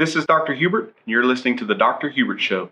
[0.00, 0.54] This is Dr.
[0.54, 2.08] Hubert, and you're listening to The Dr.
[2.08, 2.70] Hubert Show.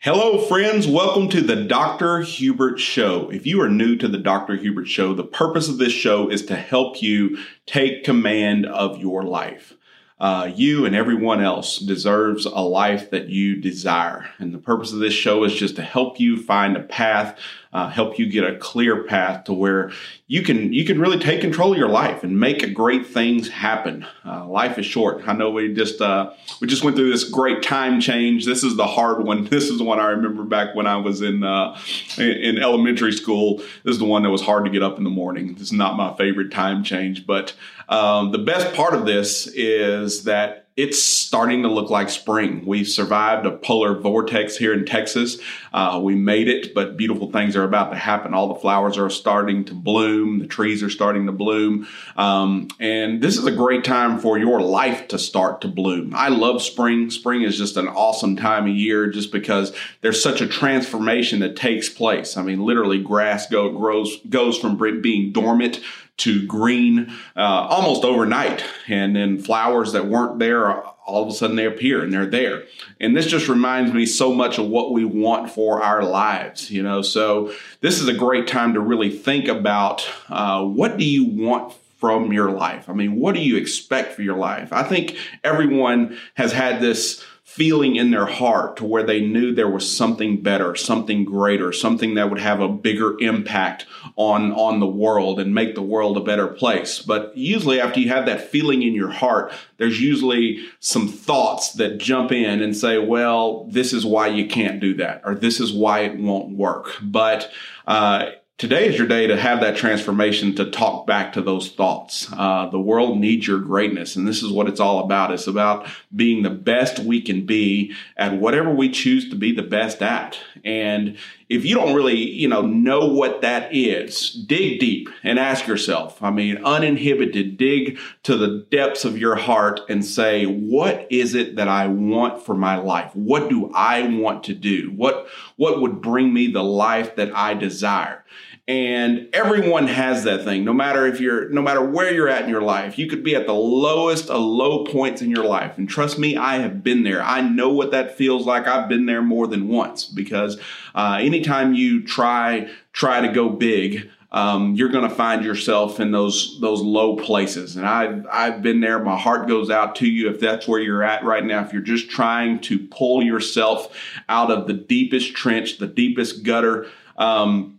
[0.00, 0.86] Hello, friends.
[0.86, 2.20] Welcome to the Dr.
[2.20, 3.30] Hubert Show.
[3.30, 4.56] If you are new to the Dr.
[4.56, 9.22] Hubert Show, the purpose of this show is to help you take command of your
[9.22, 9.72] life.
[10.20, 14.30] Uh, you and everyone else deserves a life that you desire.
[14.38, 17.38] And the purpose of this show is just to help you find a path,
[17.74, 19.90] uh, help you get a clear path to where
[20.28, 24.06] you can you can really take control of your life and make great things happen.
[24.24, 25.26] Uh, life is short.
[25.26, 28.46] I know we just uh, we just went through this great time change.
[28.46, 29.48] This is the hard one.
[29.54, 31.78] This is the one I remember back when I was in uh,
[32.18, 33.58] in elementary school.
[33.84, 35.54] This is the one that was hard to get up in the morning.
[35.54, 37.54] This is not my favorite time change, but
[37.88, 42.64] um, the best part of this is that it's starting to look like spring.
[42.66, 45.38] We've survived a polar vortex here in Texas.
[45.72, 48.34] Uh, we made it, but beautiful things are about to happen.
[48.34, 50.40] All the flowers are starting to bloom.
[50.40, 51.86] The trees are starting to bloom.
[52.16, 56.12] Um, and this is a great time for your life to start to bloom.
[56.12, 57.08] I love spring.
[57.08, 61.54] Spring is just an awesome time of year just because there's such a transformation that
[61.54, 62.36] takes place.
[62.36, 65.80] I mean, literally grass go, grows, goes from being dormant
[66.16, 68.64] to green uh, almost overnight.
[68.88, 70.70] And then flowers that weren't there,
[71.06, 72.64] all of a sudden they appear and they're there.
[73.00, 76.82] And this just reminds me so much of what we want for our lives, you
[76.82, 77.02] know.
[77.02, 81.74] So this is a great time to really think about uh, what do you want
[81.98, 82.88] from your life?
[82.88, 84.72] I mean, what do you expect for your life?
[84.72, 87.24] I think everyone has had this
[87.54, 92.14] feeling in their heart to where they knew there was something better, something greater, something
[92.16, 96.20] that would have a bigger impact on, on the world and make the world a
[96.20, 96.98] better place.
[96.98, 101.98] But usually after you have that feeling in your heart, there's usually some thoughts that
[101.98, 105.72] jump in and say, well, this is why you can't do that, or this is
[105.72, 106.96] why it won't work.
[107.00, 107.48] But,
[107.86, 112.32] uh, Today is your day to have that transformation to talk back to those thoughts.
[112.32, 115.32] Uh, the world needs your greatness, and this is what it's all about.
[115.32, 119.64] It's about being the best we can be at whatever we choose to be the
[119.64, 120.38] best at.
[120.64, 121.18] And
[121.48, 126.22] if you don't really, you know, know what that is, dig deep and ask yourself.
[126.22, 131.56] I mean, uninhibited, dig to the depths of your heart and say, what is it
[131.56, 133.14] that I want for my life?
[133.14, 134.92] What do I want to do?
[134.94, 138.24] What what would bring me the life that I desire?
[138.66, 142.48] And everyone has that thing, no matter if you're, no matter where you're at in
[142.48, 142.98] your life.
[142.98, 145.76] You could be at the lowest of low points in your life.
[145.76, 147.22] And trust me, I have been there.
[147.22, 148.66] I know what that feels like.
[148.66, 150.58] I've been there more than once because
[150.94, 156.10] uh, anytime you try, try to go big, um, you're going to find yourself in
[156.10, 157.76] those those low places.
[157.76, 158.98] And I've I've been there.
[158.98, 161.62] My heart goes out to you if that's where you're at right now.
[161.62, 163.94] If you're just trying to pull yourself
[164.28, 166.88] out of the deepest trench, the deepest gutter.
[167.16, 167.73] Um,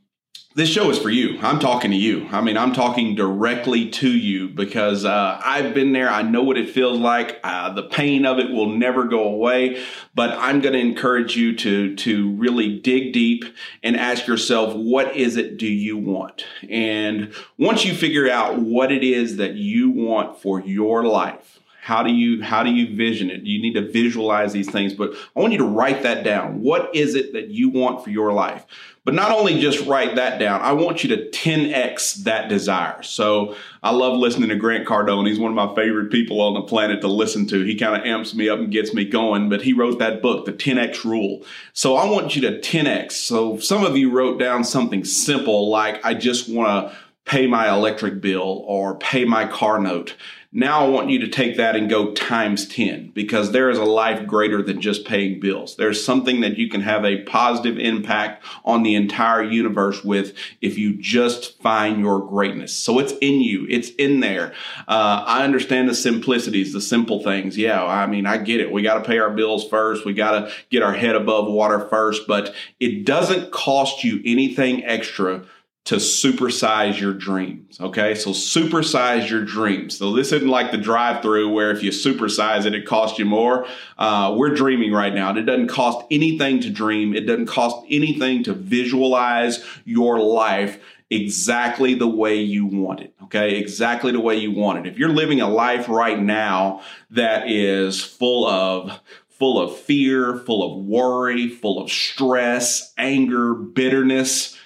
[0.56, 1.38] this show is for you.
[1.42, 2.30] I'm talking to you.
[2.32, 6.10] I mean, I'm talking directly to you because uh, I've been there.
[6.10, 7.42] I know what it feels like.
[7.44, 9.84] Uh, the pain of it will never go away.
[10.16, 13.44] But I'm going to encourage you to to really dig deep
[13.84, 16.46] and ask yourself, what is it do you want?
[16.70, 22.02] And once you figure out what it is that you want for your life, how
[22.02, 23.44] do you how do you vision it?
[23.44, 26.64] You need to visualize these things, but I want you to write that down.
[26.64, 28.66] What is it that you want for your life?
[29.04, 33.04] But not only just write that down, I want you to 10x that desire.
[33.04, 35.28] So I love listening to Grant Cardone.
[35.28, 37.64] He's one of my favorite people on the planet to listen to.
[37.64, 40.46] He kind of amps me up and gets me going, but he wrote that book,
[40.48, 41.46] The 10x Rule.
[41.74, 43.12] So I want you to 10x.
[43.12, 47.72] So some of you wrote down something simple like, I just want to pay my
[47.72, 50.16] electric bill or pay my car note.
[50.58, 53.84] Now I want you to take that and go times 10 because there is a
[53.84, 55.76] life greater than just paying bills.
[55.76, 60.78] There's something that you can have a positive impact on the entire universe with if
[60.78, 62.72] you just find your greatness.
[62.72, 63.68] So it's in you.
[63.70, 64.54] It's in there.
[64.88, 67.58] Uh, I understand the simplicities, the simple things.
[67.58, 68.72] Yeah, I mean, I get it.
[68.72, 70.06] We got to pay our bills first.
[70.06, 74.86] We got to get our head above water first, but it doesn't cost you anything
[74.86, 75.44] extra
[75.86, 77.80] to supersize your dreams.
[77.80, 78.16] Okay.
[78.16, 79.98] So supersize your dreams.
[79.98, 83.26] So this isn't like the drive through where if you supersize it, it costs you
[83.26, 83.68] more.
[83.98, 85.30] Uh, we're dreaming right now.
[85.30, 87.16] And it doesn't cost anything to dream.
[87.16, 93.14] It doesn't cost anything to visualize your life exactly the way you want it.
[93.26, 93.58] Okay.
[93.58, 94.92] Exactly the way you want it.
[94.92, 99.00] If you're living a life right now that is full of
[99.30, 104.58] full of fear, full of worry, full of stress, anger, bitterness,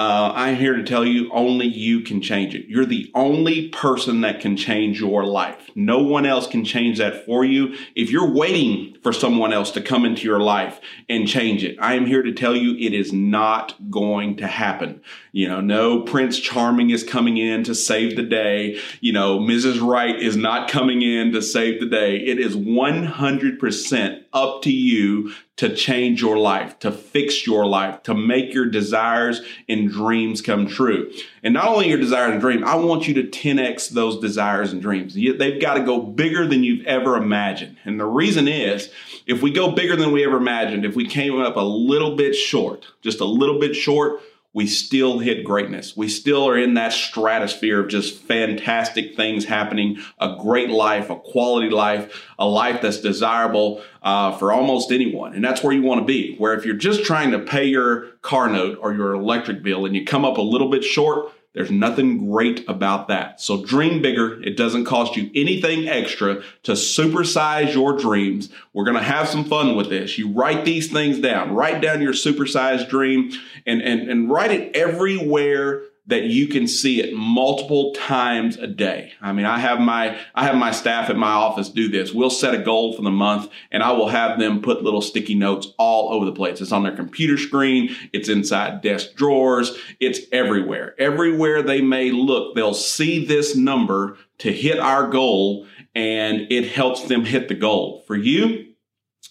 [0.00, 2.64] uh, I'm here to tell you only you can change it.
[2.68, 5.70] You're the only person that can change your life.
[5.74, 7.76] No one else can change that for you.
[7.94, 10.80] If you're waiting for someone else to come into your life
[11.10, 15.02] and change it, I am here to tell you it is not going to happen.
[15.32, 18.80] You know, no Prince Charming is coming in to save the day.
[19.00, 19.86] You know, Mrs.
[19.86, 22.16] Right is not coming in to save the day.
[22.16, 28.14] It is 100% up to you to change your life, to fix your life, to
[28.14, 31.12] make your desires and dreams come true.
[31.42, 34.80] And not only your desires and dreams, I want you to 10x those desires and
[34.80, 35.14] dreams.
[35.14, 37.76] They've got to go bigger than you've ever imagined.
[37.84, 38.90] And the reason is,
[39.26, 42.34] if we go bigger than we ever imagined, if we came up a little bit
[42.34, 44.20] short, just a little bit short,
[44.52, 45.96] we still hit greatness.
[45.96, 51.16] We still are in that stratosphere of just fantastic things happening, a great life, a
[51.16, 55.34] quality life, a life that's desirable uh, for almost anyone.
[55.34, 56.34] And that's where you want to be.
[56.36, 59.94] Where if you're just trying to pay your car note or your electric bill and
[59.94, 63.40] you come up a little bit short, there's nothing great about that.
[63.40, 64.40] So dream bigger.
[64.42, 68.50] It doesn't cost you anything extra to supersize your dreams.
[68.72, 70.16] We're going to have some fun with this.
[70.16, 71.52] You write these things down.
[71.52, 73.32] Write down your supersized dream
[73.66, 79.12] and, and, and write it everywhere that you can see it multiple times a day.
[79.22, 82.12] I mean, I have my I have my staff at my office do this.
[82.12, 85.34] We'll set a goal for the month and I will have them put little sticky
[85.34, 86.60] notes all over the place.
[86.60, 90.94] It's on their computer screen, it's inside desk drawers, it's everywhere.
[90.98, 97.04] Everywhere they may look, they'll see this number to hit our goal and it helps
[97.04, 98.02] them hit the goal.
[98.06, 98.66] For you,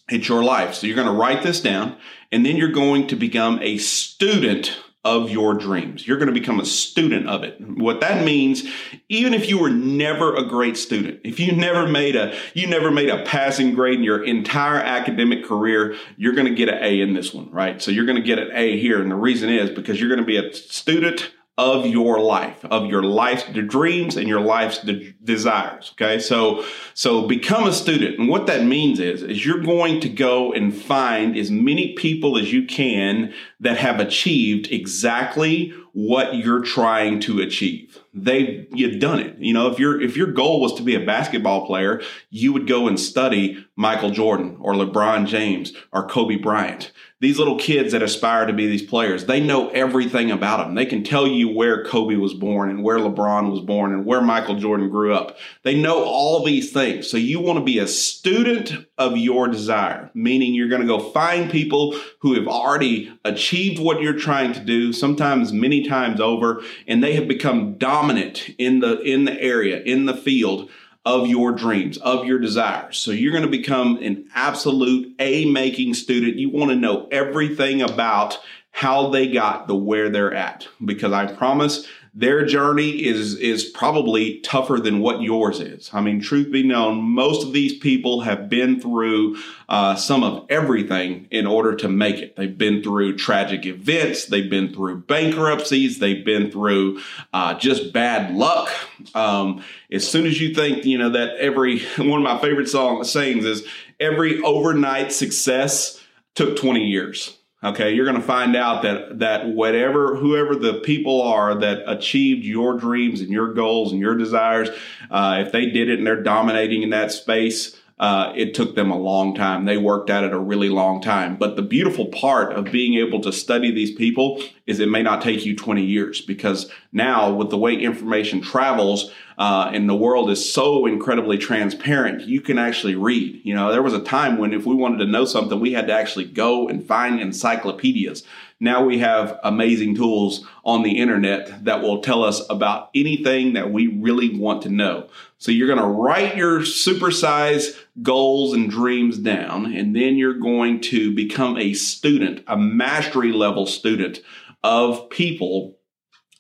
[0.07, 0.75] it's your life.
[0.75, 1.97] So you're going to write this down
[2.31, 6.06] and then you're going to become a student of your dreams.
[6.06, 7.56] You're going to become a student of it.
[7.62, 8.63] What that means,
[9.07, 12.92] even if you were never a great student, if you never made a, you never
[12.92, 17.00] made a passing grade in your entire academic career, you're going to get an A
[17.00, 17.81] in this one, right?
[17.81, 19.01] So you're going to get an A here.
[19.01, 22.85] And the reason is because you're going to be a student of your life, of
[22.85, 25.91] your life's dreams and your life's de- desires.
[25.94, 26.17] Okay.
[26.17, 26.63] So,
[26.94, 28.17] so become a student.
[28.17, 32.38] And what that means is, is you're going to go and find as many people
[32.38, 35.73] as you can that have achieved exactly
[36.07, 38.00] what you're trying to achieve.
[38.13, 39.38] They've you've done it.
[39.38, 42.68] You know, if your if your goal was to be a basketball player, you would
[42.68, 46.92] go and study Michael Jordan or LeBron James or Kobe Bryant
[47.22, 50.75] these little kids that aspire to be these players, they know everything about them.
[50.75, 54.22] They can tell you where Kobe was born and where LeBron was born and where
[54.22, 55.38] Michael Jordan grew up.
[55.63, 57.12] They know all these things.
[57.12, 61.12] So you want to be a student of your desire, meaning you're going to go
[61.12, 66.63] find people who have already achieved what you're trying to do, sometimes many times over,
[66.88, 70.69] and they have become dominant in the in the area, in the field
[71.06, 72.97] of your dreams, of your desires.
[72.97, 76.36] So you're going to become an absolute A making student.
[76.38, 78.38] You want to know everything about
[78.71, 84.39] how they got the where they're at because I promise their journey is is probably
[84.42, 85.89] tougher than what yours is.
[85.94, 89.38] I mean, truth be known, most of these people have been through
[89.68, 92.36] uh, some of everything in order to make it.
[92.36, 97.00] They've been through tragic events, they've been through bankruptcies, they've been through
[97.31, 98.69] uh, just bad luck.
[99.13, 103.04] Um, as soon as you think, you know, that every one of my favorite song
[103.04, 103.65] sayings is
[104.00, 106.04] every overnight success
[106.36, 107.38] took 20 years.
[107.61, 112.45] Okay, you're going to find out that that whatever whoever the people are that achieved
[112.45, 114.69] your dreams and your goals and your desires,
[115.11, 118.92] uh, if they did it and they're dominating in that space, uh, it took them
[118.92, 119.66] a long time.
[119.66, 121.36] They worked at it a really long time.
[121.36, 125.22] But the beautiful part of being able to study these people is it may not
[125.22, 130.30] take you 20 years because now with the way information travels uh, and the world
[130.30, 133.41] is so incredibly transparent, you can actually read.
[133.44, 135.88] You know, there was a time when if we wanted to know something, we had
[135.88, 138.24] to actually go and find encyclopedias.
[138.60, 143.72] Now we have amazing tools on the internet that will tell us about anything that
[143.72, 145.08] we really want to know.
[145.38, 150.82] So you're going to write your supersize goals and dreams down, and then you're going
[150.82, 154.20] to become a student, a mastery level student
[154.62, 155.78] of people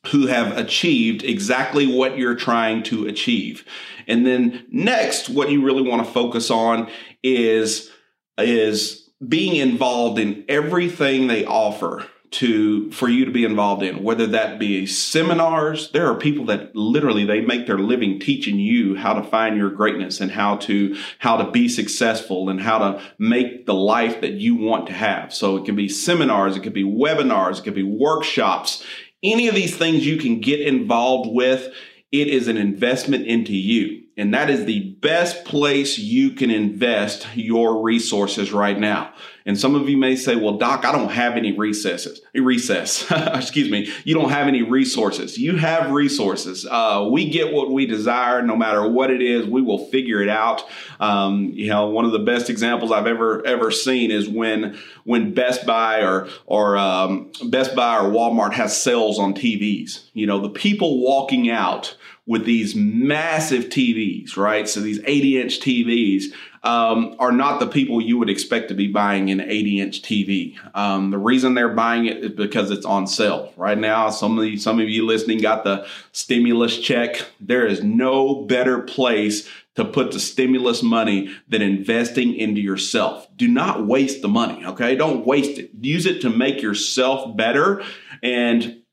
[0.07, 3.65] who have achieved exactly what you're trying to achieve.
[4.07, 6.89] And then next, what you really want to focus on
[7.23, 7.89] is,
[8.37, 14.27] is being involved in everything they offer to for you to be involved in whether
[14.27, 19.13] that be seminars there are people that literally they make their living teaching you how
[19.13, 23.65] to find your greatness and how to how to be successful and how to make
[23.65, 25.33] the life that you want to have.
[25.33, 28.85] So it can be seminars it could be webinars it could be workshops
[29.23, 31.73] any of these things you can get involved with
[32.11, 37.25] it is an investment into you And that is the best place you can invest
[37.35, 39.13] your resources right now.
[39.45, 43.09] And some of you may say, well, Doc, I don't have any recesses, recess.
[43.11, 43.89] Excuse me.
[44.03, 45.37] You don't have any resources.
[45.37, 46.67] You have resources.
[46.69, 49.47] Uh, we get what we desire, no matter what it is.
[49.47, 50.63] We will figure it out.
[50.99, 55.33] Um, you know, one of the best examples I've ever ever seen is when when
[55.33, 60.09] Best Buy or or um, Best Buy or Walmart has sales on TVs.
[60.13, 61.95] You know, the people walking out
[62.29, 64.69] with these massive TVs, right?
[64.69, 66.25] So these 80 inch TVs
[66.61, 70.55] um, are not the people you would expect to be buying an 80 inch TV.
[70.75, 74.11] Um, the reason they're buying it is because it's on sale right now.
[74.11, 77.25] Some of you, some of you listening got the stimulus check.
[77.39, 83.27] There is no better place to put the stimulus money than investing into yourself.
[83.37, 84.63] Do not waste the money.
[84.67, 85.71] Okay, don't waste it.
[85.81, 87.81] Use it to make yourself better
[88.21, 88.83] and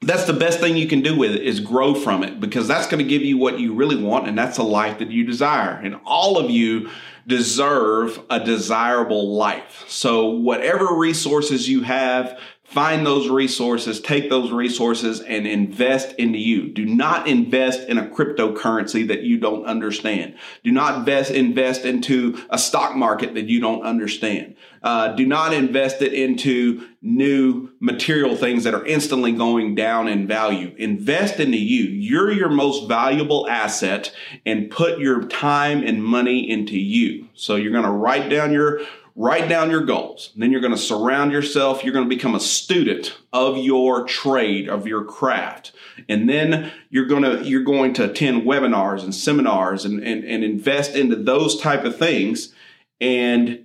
[0.00, 2.86] that's the best thing you can do with it is grow from it because that's
[2.86, 5.72] going to give you what you really want and that's a life that you desire.
[5.72, 6.90] And all of you
[7.28, 15.20] deserve a desirable life so whatever resources you have find those resources take those resources
[15.20, 20.72] and invest into you do not invest in a cryptocurrency that you don't understand do
[20.72, 26.02] not invest invest into a stock market that you don't understand uh, do not invest
[26.02, 30.74] it into new material things that are instantly going down in value.
[30.78, 31.84] Invest into you.
[31.84, 34.12] You're your most valuable asset
[34.44, 37.17] and put your time and money into you.
[37.34, 38.80] So you're going to write down your
[39.18, 40.32] write down your goals.
[40.36, 41.82] Then you're going to surround yourself.
[41.82, 45.72] You're going to become a student of your trade, of your craft.
[46.08, 50.44] And then you're going to, you're going to attend webinars and seminars and, and, and
[50.44, 52.54] invest into those type of things.
[53.00, 53.64] And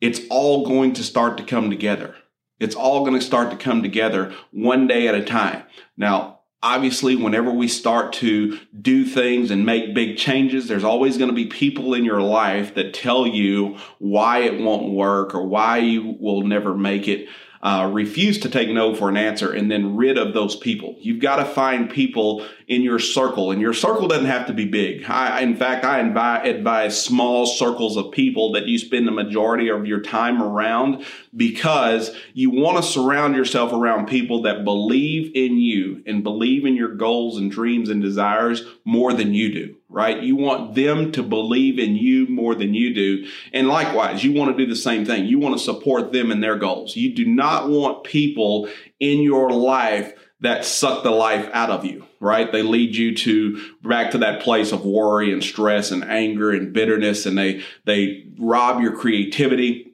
[0.00, 2.14] it's all going to start to come together.
[2.58, 5.64] It's all going to start to come together one day at a time.
[5.98, 6.33] Now,
[6.64, 11.34] obviously, whenever we start to do things and make big changes, there's always going to
[11.34, 16.16] be people in your life that tell you why it won't work or why you
[16.18, 17.28] will never make it
[17.64, 20.96] uh, refuse to take no for an answer and then rid of those people.
[21.00, 24.66] You've got to find people in your circle, and your circle doesn't have to be
[24.66, 25.04] big.
[25.08, 29.86] I, in fact, I advise small circles of people that you spend the majority of
[29.86, 36.02] your time around because you want to surround yourself around people that believe in you
[36.06, 40.20] and believe in your goals and dreams and desires more than you do right?
[40.20, 43.28] You want them to believe in you more than you do.
[43.52, 45.26] And likewise, you want to do the same thing.
[45.26, 46.96] You want to support them in their goals.
[46.96, 52.04] You do not want people in your life that suck the life out of you,
[52.18, 52.50] right?
[52.50, 56.72] They lead you to back to that place of worry and stress and anger and
[56.72, 59.93] bitterness and they they rob your creativity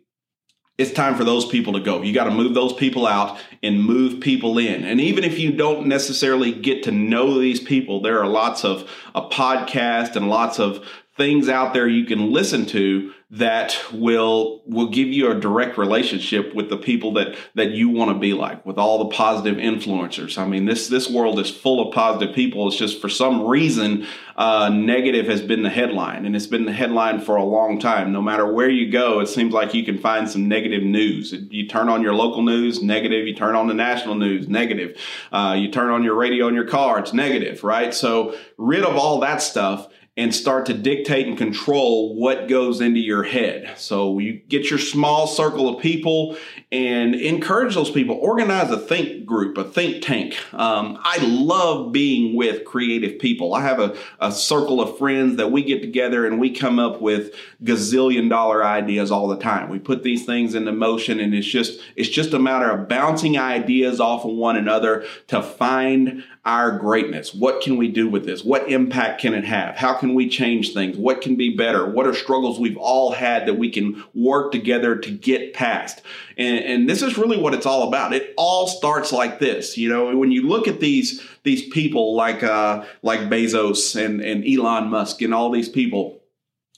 [0.81, 2.01] it's time for those people to go.
[2.01, 4.85] You got to move those people out and move people in.
[4.85, 8.91] And even if you don't necessarily get to know these people, there are lots of
[9.15, 10.89] a podcast and lots of
[11.21, 16.53] things out there you can listen to that will will give you a direct relationship
[16.55, 20.39] with the people that that you want to be like with all the positive influencers.
[20.39, 22.67] I mean this this world is full of positive people.
[22.67, 26.73] It's just for some reason uh, negative has been the headline and it's been the
[26.73, 28.13] headline for a long time.
[28.13, 31.33] No matter where you go it seems like you can find some negative news.
[31.51, 33.29] You turn on your local news negative.
[33.29, 34.99] You turn on the national news negative.
[35.31, 37.93] Uh, you turn on your radio in your car it's negative right?
[37.93, 39.87] So rid of all that stuff
[40.21, 43.73] and start to dictate and control what goes into your head.
[43.79, 46.37] So you get your small circle of people
[46.73, 48.17] and encourage those people.
[48.17, 50.37] Organize a think group, a think tank.
[50.55, 53.55] Um, I love being with creative people.
[53.55, 57.01] I have a, a circle of friends that we get together and we come up
[57.01, 57.35] with
[57.65, 59.69] gazillion dollar ideas all the time.
[59.69, 63.37] We put these things into motion and it's just it's just a matter of bouncing
[63.37, 67.35] ideas off of one another to find our greatness.
[67.35, 68.45] What can we do with this?
[68.45, 69.77] What impact can it have?
[69.77, 70.97] How can we change things?
[70.97, 71.85] What can be better?
[71.85, 76.01] What are struggles we've all had that we can work together to get past?
[76.39, 78.13] And, and this is really what it's all about.
[78.13, 79.77] It all starts like this.
[79.77, 84.45] You know, when you look at these these people like uh, like Bezos and, and
[84.47, 86.20] Elon Musk and all these people,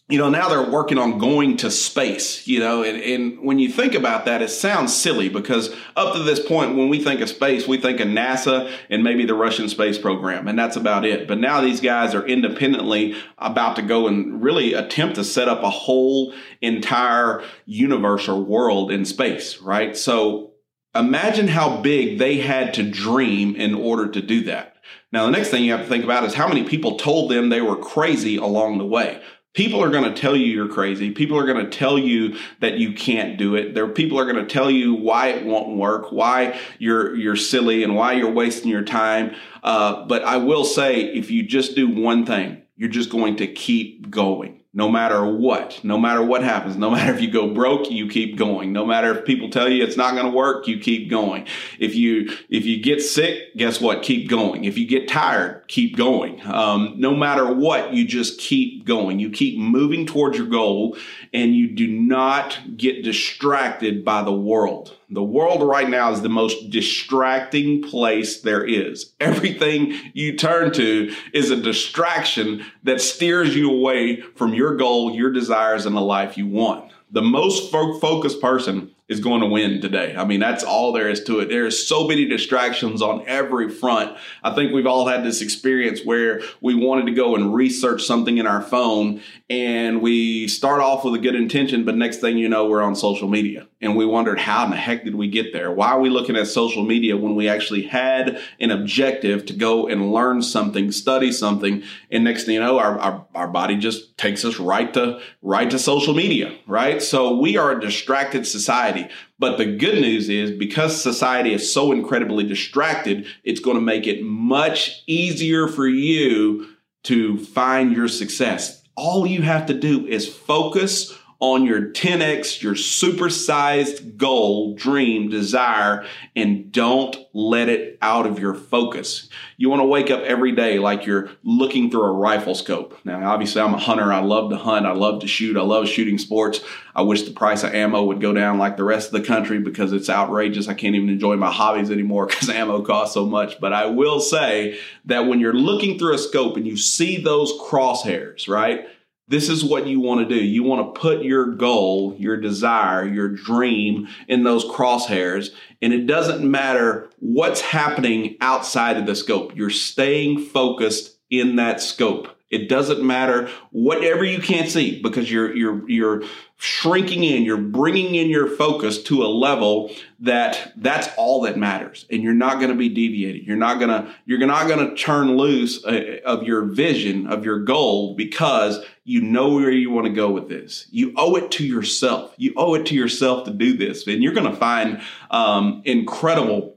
[0.08, 3.70] you know, now they're working on going to space, you know, and, and when you
[3.70, 7.28] think about that, it sounds silly because up to this point, when we think of
[7.28, 11.28] space, we think of NASA and maybe the Russian space program, and that's about it.
[11.28, 15.62] But now these guys are independently about to go and really attempt to set up
[15.62, 19.96] a whole entire universe or world in space, right?
[19.96, 20.52] So
[20.94, 24.76] imagine how big they had to dream in order to do that.
[25.12, 27.48] Now, the next thing you have to think about is how many people told them
[27.48, 29.22] they were crazy along the way.
[29.54, 31.10] People are going to tell you you're crazy.
[31.10, 33.74] People are going to tell you that you can't do it.
[33.74, 37.82] There, people are going to tell you why it won't work, why you're you're silly,
[37.82, 39.34] and why you're wasting your time.
[39.62, 43.46] Uh, but I will say, if you just do one thing, you're just going to
[43.46, 47.90] keep going no matter what, no matter what happens, no matter if you go broke,
[47.90, 48.72] you keep going.
[48.72, 51.46] No matter if people tell you it's not going to work, you keep going.
[51.78, 54.02] If you if you get sick, guess what?
[54.02, 54.64] Keep going.
[54.64, 56.40] If you get tired, keep going.
[56.46, 59.18] Um, no matter what, you just keep going.
[59.18, 60.96] You keep moving towards your goal,
[61.34, 64.96] and you do not get distracted by the world.
[65.14, 69.12] The world right now is the most distracting place there is.
[69.20, 75.30] Everything you turn to is a distraction that steers you away from your goal, your
[75.30, 76.92] desires, and the life you want.
[77.10, 80.16] The most fo- focused person is going to win today.
[80.16, 81.48] I mean, that's all there is to it.
[81.48, 84.16] There are so many distractions on every front.
[84.42, 88.38] I think we've all had this experience where we wanted to go and research something
[88.38, 92.48] in our phone and we start off with a good intention, but next thing you
[92.48, 95.52] know, we're on social media and we wondered how in the heck did we get
[95.52, 95.70] there?
[95.70, 99.88] Why are we looking at social media when we actually had an objective to go
[99.88, 104.16] and learn something, study something, and next thing you know, our, our, our body just
[104.16, 107.02] takes us right to right to social media, right?
[107.02, 109.01] So we are a distracted society.
[109.38, 114.06] But the good news is because society is so incredibly distracted, it's going to make
[114.06, 116.68] it much easier for you
[117.04, 118.82] to find your success.
[118.96, 126.06] All you have to do is focus on your 10x, your supersized goal, dream, desire,
[126.36, 129.28] and don't let it out of your focus.
[129.56, 132.96] You want to wake up every day like you're looking through a rifle scope.
[133.04, 134.12] Now, obviously, I'm a hunter.
[134.12, 134.86] I love to hunt.
[134.86, 135.56] I love to shoot.
[135.56, 136.60] I love shooting sports.
[136.94, 139.58] I wish the price of ammo would go down like the rest of the country
[139.58, 140.68] because it's outrageous.
[140.68, 143.58] I can't even enjoy my hobbies anymore because ammo costs so much.
[143.58, 147.52] But I will say that when you're looking through a scope and you see those
[147.54, 148.86] crosshairs, right?
[149.32, 150.44] This is what you want to do.
[150.44, 155.54] You want to put your goal, your desire, your dream in those crosshairs.
[155.80, 159.56] And it doesn't matter what's happening outside of the scope.
[159.56, 162.31] You're staying focused in that scope.
[162.52, 166.22] It doesn't matter whatever you can't see because you're you're you're
[166.58, 169.90] shrinking in, you're bringing in your focus to a level
[170.20, 173.44] that that's all that matters and you're not going to be deviated.
[173.46, 177.44] You're not going to you're not going to turn loose uh, of your vision, of
[177.44, 180.86] your goal because you know where you want to go with this.
[180.90, 182.34] You owe it to yourself.
[182.36, 184.06] You owe it to yourself to do this.
[184.06, 186.76] And you're going to find um, incredible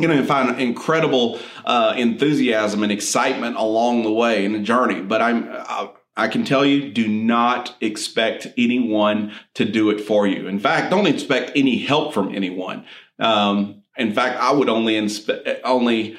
[0.00, 5.00] going to find incredible uh, enthusiasm and excitement along the way in the journey.
[5.00, 10.26] But I'm, I, I can tell you, do not expect anyone to do it for
[10.26, 10.46] you.
[10.46, 12.84] In fact, don't expect any help from anyone.
[13.18, 16.16] Um, in fact, I would only inspe- only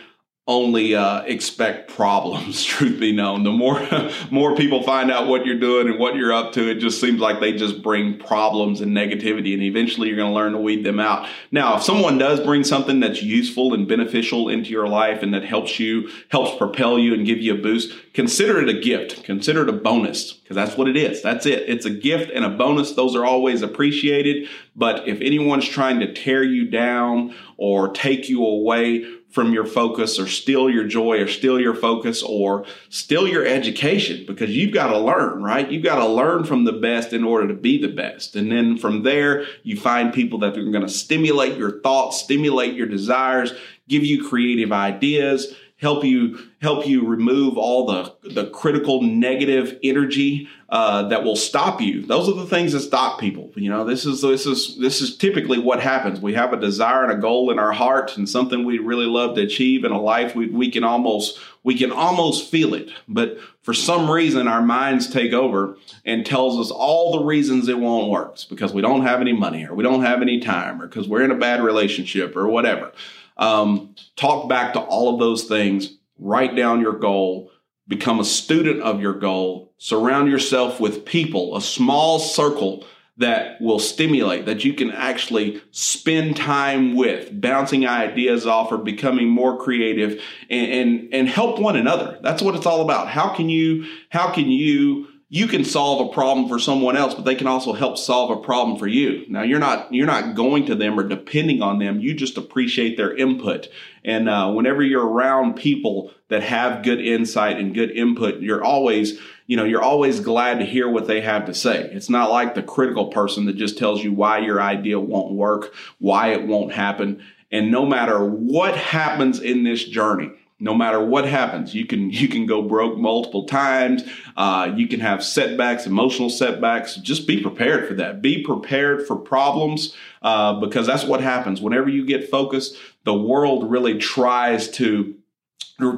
[0.47, 2.63] only uh, expect problems.
[2.75, 3.81] Truth be known, the more
[4.31, 7.19] more people find out what you're doing and what you're up to, it just seems
[7.19, 10.83] like they just bring problems and negativity, and eventually you're going to learn to weed
[10.83, 11.27] them out.
[11.51, 15.43] Now, if someone does bring something that's useful and beneficial into your life and that
[15.43, 19.23] helps you, helps propel you and give you a boost, consider it a gift.
[19.23, 21.23] Consider it a bonus because that's what it is.
[21.23, 21.67] That's it.
[21.67, 22.91] It's a gift and a bonus.
[22.91, 24.47] Those are always appreciated.
[24.75, 29.05] But if anyone's trying to tear you down or take you away
[29.35, 34.23] from your focus or steal your joy or steal your focus or steal your education
[34.25, 35.69] because you've got to learn, right?
[35.69, 38.37] You've got to learn from the best in order to be the best.
[38.37, 42.75] And then from there, you find people that are going to stimulate your thoughts, stimulate
[42.75, 43.53] your desires,
[43.89, 45.53] give you creative ideas,
[45.85, 51.79] help you help you remove all the the critical negative energy uh, that will stop
[51.79, 52.01] you.
[52.01, 53.51] Those are the things that stop people.
[53.55, 56.19] You know, this is this is this is typically what happens.
[56.19, 59.35] We have a desire and a goal in our heart, and something we really love
[59.35, 60.33] to achieve in a life.
[60.33, 65.07] We we can almost we can almost feel it, but for some reason our minds
[65.07, 68.31] take over and tells us all the reasons it won't work.
[68.33, 71.07] It's because we don't have any money, or we don't have any time, or because
[71.07, 72.91] we're in a bad relationship, or whatever.
[73.37, 77.51] Um, talk back to all of those things, write down your goal,
[77.87, 82.85] become a student of your goal, surround yourself with people, a small circle
[83.17, 89.29] that will stimulate, that you can actually spend time with, bouncing ideas off or becoming
[89.29, 92.19] more creative and, and, and help one another.
[92.21, 93.07] That's what it's all about.
[93.07, 97.25] How can you, how can you you can solve a problem for someone else but
[97.25, 99.25] they can also help solve a problem for you.
[99.27, 101.99] Now you're not you're not going to them or depending on them.
[101.99, 103.67] You just appreciate their input.
[104.05, 109.19] And uh, whenever you're around people that have good insight and good input you're always
[109.45, 111.83] you know you're always glad to hear what they have to say.
[111.91, 115.73] It's not like the critical person that just tells you why your idea won't work
[115.99, 117.21] why it won't happen.
[117.51, 122.27] And no matter what happens in this journey no matter what happens you can you
[122.27, 124.03] can go broke multiple times.
[124.37, 126.95] Uh, you can have setbacks emotional setbacks.
[126.95, 128.21] Just be prepared for that.
[128.21, 131.61] Be prepared for problems uh, because that's what happens.
[131.61, 135.15] Whenever you get focused the world really tries to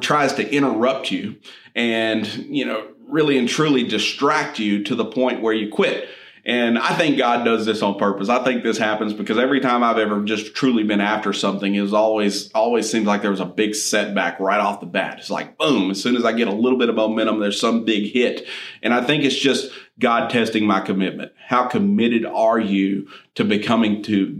[0.00, 1.36] tries to interrupt you
[1.74, 6.08] and, you know, really and truly distract you to the point where you quit.
[6.48, 8.30] And I think God does this on purpose.
[8.30, 11.82] I think this happens because every time I've ever just truly been after something, it
[11.82, 15.18] was always always seems like there was a big setback right off the bat.
[15.18, 17.84] It's like boom, as soon as I get a little bit of momentum, there's some
[17.84, 18.46] big hit.
[18.82, 21.32] And I think it's just God testing my commitment.
[21.46, 24.34] How committed are you to becoming to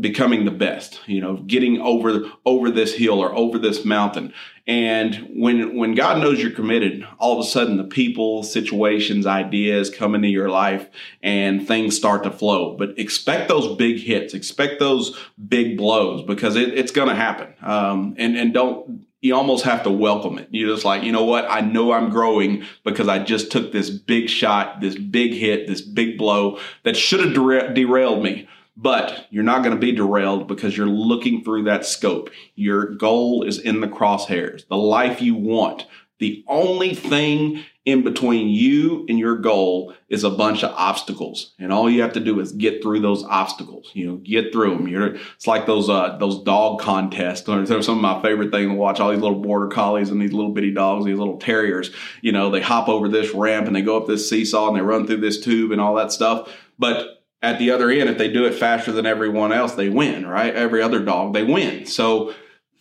[0.00, 4.32] becoming the best, you know, getting over over this hill or over this mountain.
[4.66, 9.90] And when when God knows you're committed, all of a sudden the people, situations, ideas
[9.90, 10.88] come into your life
[11.22, 12.76] and things start to flow.
[12.76, 17.54] But expect those big hits, expect those big blows because it, it's going to happen.
[17.62, 20.48] Um, and and don't you almost have to welcome it.
[20.50, 21.48] You're just like, you know what?
[21.48, 25.80] I know I'm growing because I just took this big shot, this big hit, this
[25.80, 30.48] big blow that should have dera- derailed me but you're not going to be derailed
[30.48, 32.30] because you're looking through that scope.
[32.54, 35.86] Your goal is in the crosshairs, the life you want.
[36.18, 41.72] The only thing in between you and your goal is a bunch of obstacles, and
[41.72, 43.90] all you have to do is get through those obstacles.
[43.92, 44.86] You know, get through them.
[44.86, 47.42] You're, it's like those uh, those dog contests.
[47.42, 49.00] They're some of my favorite thing to watch.
[49.00, 51.90] All these little border collies and these little bitty dogs, these little terriers.
[52.20, 54.82] You know, they hop over this ramp and they go up this seesaw and they
[54.82, 56.48] run through this tube and all that stuff.
[56.78, 60.26] But at the other end, if they do it faster than everyone else, they win,
[60.26, 60.54] right?
[60.54, 61.86] Every other dog, they win.
[61.86, 62.34] So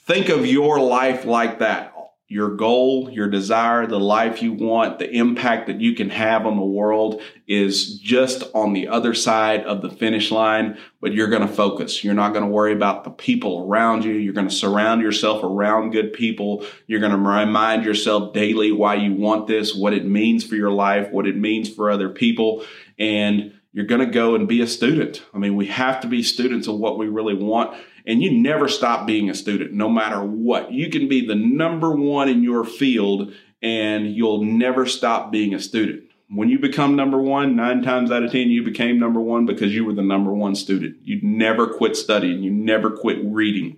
[0.05, 1.87] think of your life like that.
[2.27, 6.55] Your goal, your desire, the life you want, the impact that you can have on
[6.55, 11.45] the world is just on the other side of the finish line, but you're going
[11.45, 12.05] to focus.
[12.05, 14.13] You're not going to worry about the people around you.
[14.13, 16.65] You're going to surround yourself around good people.
[16.87, 20.71] You're going to remind yourself daily why you want this, what it means for your
[20.71, 22.63] life, what it means for other people.
[22.97, 25.23] And you're going to go and be a student.
[25.33, 27.77] I mean, we have to be students of what we really want.
[28.05, 30.71] And you never stop being a student, no matter what.
[30.71, 35.59] You can be the number one in your field and you'll never stop being a
[35.59, 36.03] student.
[36.29, 39.75] When you become number one, nine times out of 10, you became number one because
[39.75, 40.97] you were the number one student.
[41.03, 42.41] You never quit studying.
[42.41, 43.77] You never quit reading.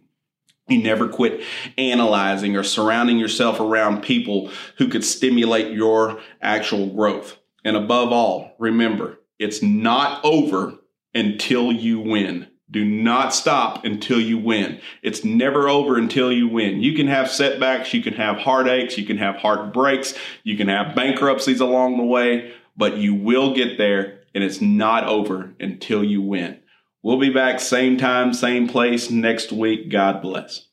[0.70, 1.44] You never quit
[1.78, 7.38] analyzing or surrounding yourself around people who could stimulate your actual growth.
[7.66, 10.74] And above all, remember, it's not over
[11.14, 12.48] until you win.
[12.72, 14.82] Do not stop until you win.
[15.04, 16.82] It's never over until you win.
[16.82, 20.96] You can have setbacks, you can have heartaches, you can have heartbreaks, you can have
[20.96, 26.22] bankruptcies along the way, but you will get there and it's not over until you
[26.22, 26.60] win.
[27.04, 29.92] We'll be back same time, same place next week.
[29.92, 30.68] God bless.